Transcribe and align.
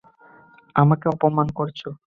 আমাকে 0.75 1.05
অপমান 1.09 1.47
করছো। 1.55 1.89